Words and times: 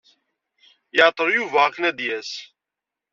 Iɛeḍḍel 0.97 1.29
Yuba 1.33 1.59
akken 1.65 1.87
ad 1.89 1.95
d-yas. 1.97 2.31